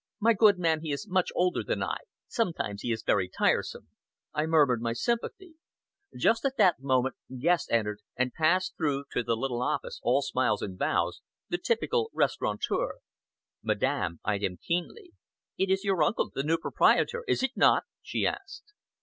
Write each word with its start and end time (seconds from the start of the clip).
My 0.19 0.33
good 0.33 0.57
man 0.57 0.81
he 0.81 0.91
is 0.91 1.07
much 1.07 1.29
older 1.35 1.61
than 1.63 1.83
I. 1.83 1.97
Sometimes 2.27 2.81
he 2.81 2.91
is 2.91 3.03
very 3.03 3.29
tiresome." 3.29 3.89
I 4.33 4.47
murmured 4.47 4.81
my 4.81 4.93
sympathy. 4.93 5.57
Just 6.17 6.43
at 6.43 6.57
that 6.57 6.79
moment, 6.79 7.17
Guest 7.39 7.69
entered 7.71 7.99
and 8.15 8.33
passed 8.33 8.75
through 8.75 9.03
to 9.11 9.21
the 9.21 9.37
little 9.37 9.61
office, 9.61 9.99
all 10.01 10.23
smiles 10.23 10.63
and 10.63 10.75
bows 10.75 11.21
the 11.49 11.59
typical 11.59 12.09
restaurateur. 12.15 12.93
Madame 13.61 14.19
eyed 14.25 14.41
him 14.41 14.57
keenly. 14.65 15.11
"It 15.55 15.69
is 15.69 15.83
your 15.83 16.01
uncle, 16.01 16.31
the 16.33 16.41
new 16.41 16.57
proprietor, 16.57 17.23
is 17.27 17.43
it 17.43 17.51
not?" 17.55 17.83
she 18.01 18.25
asked. 18.25 18.73